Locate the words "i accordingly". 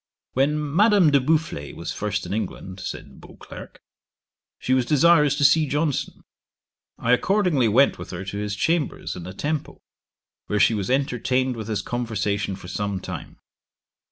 6.97-7.67